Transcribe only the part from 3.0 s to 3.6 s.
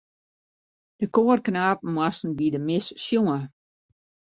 sjonge.